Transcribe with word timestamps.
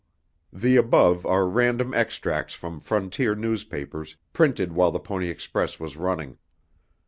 The 0.51 0.77
above 0.77 1.27
are 1.27 1.47
random 1.47 1.93
extracts 1.93 2.55
from 2.55 2.79
frontier 2.79 3.35
newspapers, 3.35 4.15
printed 4.33 4.73
while 4.73 4.89
the 4.89 4.97
Pony 4.99 5.29
Express 5.29 5.79
was 5.79 5.95
running. 5.95 6.39